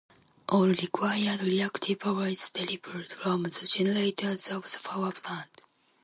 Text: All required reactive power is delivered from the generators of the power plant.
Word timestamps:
All 0.49 0.65
required 0.65 1.43
reactive 1.43 1.99
power 1.99 2.25
is 2.27 2.49
delivered 2.49 3.11
from 3.11 3.43
the 3.43 3.51
generators 3.51 4.47
of 4.47 4.63
the 4.63 4.79
power 4.83 5.11
plant. 5.11 5.61